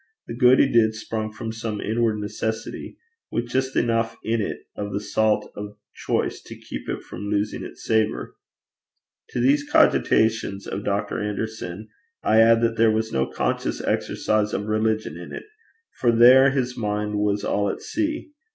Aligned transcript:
The 0.25 0.33
good 0.33 0.57
he 0.57 0.67
did 0.67 0.95
sprung 0.95 1.31
from 1.31 1.51
some 1.51 1.79
inward 1.79 2.17
necessity, 2.17 2.97
with 3.29 3.47
just 3.49 3.75
enough 3.75 4.17
in 4.23 4.41
it 4.41 4.61
of 4.75 4.93
the 4.93 4.99
salt 4.99 5.51
of 5.55 5.77
choice 5.93 6.41
to 6.41 6.55
keep 6.59 6.89
it 6.89 7.03
from 7.03 7.29
losing 7.29 7.63
its 7.63 7.85
savour. 7.85 8.33
To 9.29 9.39
these 9.39 9.63
cogitations 9.63 10.65
of 10.65 10.83
Dr. 10.83 11.19
Anderson, 11.21 11.89
I 12.23 12.39
add 12.41 12.61
that 12.61 12.77
there 12.77 12.89
was 12.89 13.11
no 13.13 13.27
conscious 13.27 13.79
exercise 13.79 14.53
of 14.53 14.65
religion 14.65 15.19
in 15.19 15.31
it 15.33 15.43
for 15.99 16.11
there 16.11 16.49
his 16.49 16.75
mind 16.75 17.19
was 17.19 17.43
all 17.43 17.69
at 17.69 17.83
sea. 17.83 18.31